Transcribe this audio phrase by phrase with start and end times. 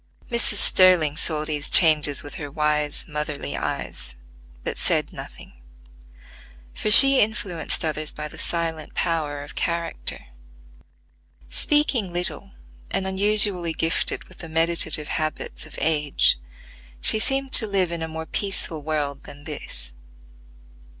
[0.31, 0.55] Mrs.
[0.55, 4.15] Sterling saw these changes with her wise, motherly eyes,
[4.63, 5.53] but said nothing;
[6.73, 10.25] for she influenced others by the silent power of character.
[11.51, 12.49] Speaking little,
[12.89, 16.39] and unusually gifted with the meditative habits of age,
[16.99, 19.93] she seemed to live in a more peaceful world than this.